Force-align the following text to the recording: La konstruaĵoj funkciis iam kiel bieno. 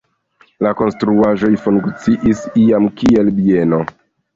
La 0.65 0.71
konstruaĵoj 0.79 1.53
funkciis 1.67 2.45
iam 2.67 2.93
kiel 3.01 3.35
bieno. 3.41 3.87